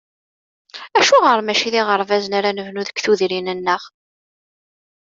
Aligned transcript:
Acuɣer 0.99 1.39
mačči 1.41 1.69
d 1.73 1.75
iɣerbazen 1.79 2.37
ara 2.37 2.49
nbennu 2.55 2.83
deg 2.87 2.97
tudrin-nneɣ? 3.03 3.81